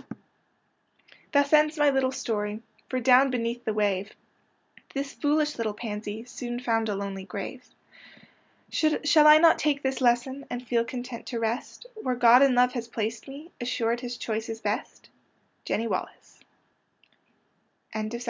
[0.00, 0.54] 84 PANSY AISTD
[1.18, 4.12] FORGET ME NOT Thus ends my little story; For, down beneath the wave,
[4.94, 7.66] This foolish little pansy Soon found a lonely grave.
[8.70, 12.72] Shall I not take this lesson, And feel content to rest Where God in love
[12.72, 15.10] has placed me, Assured his choice is best?